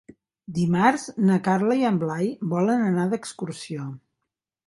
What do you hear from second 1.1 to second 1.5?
na